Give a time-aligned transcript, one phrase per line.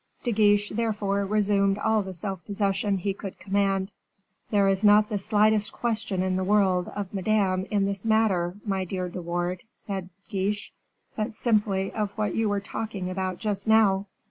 [0.23, 3.91] De Guiche therefore resumed all the self possession he could command.
[4.49, 8.83] "There is not the slightest question in the world of Madame in this matter, my
[8.83, 10.73] dear De Wardes." said Guiche,
[11.15, 14.07] "but simply of what you were talking about just now."